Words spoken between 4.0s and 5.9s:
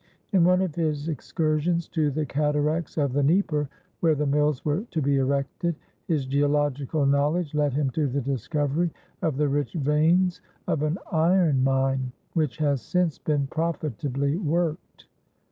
the mills were to be erected,